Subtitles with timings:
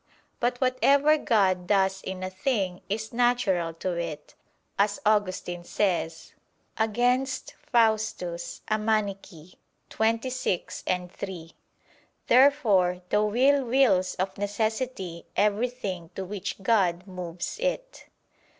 [0.39, 4.33] But "whatever God does in a thing is natural to it,"
[4.79, 6.33] as Augustine says
[6.75, 7.27] (Contra
[7.71, 8.17] Faust.
[8.19, 9.55] xxvi,
[11.11, 11.55] 3).
[12.25, 18.05] Therefore the will wills of necessity everything to which God moves it.